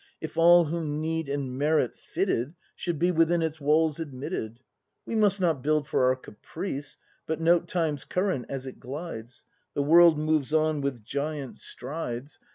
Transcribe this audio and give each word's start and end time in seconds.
If 0.19 0.35
all 0.35 0.65
whom 0.65 0.99
need 0.99 1.29
and 1.29 1.55
merit 1.59 1.95
fitted. 1.95 2.55
Should 2.75 2.97
be 2.97 3.11
within 3.11 3.43
its 3.43 3.61
walls 3.61 3.99
admitted. 3.99 4.59
We 5.05 5.13
must 5.13 5.39
not 5.39 5.61
build 5.61 5.87
for 5.87 6.05
our 6.05 6.15
caprice. 6.15 6.97
But 7.27 7.39
note 7.39 7.67
Time's 7.67 8.03
current 8.03 8.47
as 8.49 8.65
it 8.65 8.79
glides;— 8.79 9.43
The 9.75 9.83
world 9.83 10.17
moves 10.17 10.53
on 10.55 10.81
with 10.81 11.05
giant 11.05 11.59
strides. 11.59 12.39